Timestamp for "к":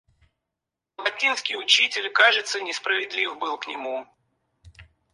3.59-3.67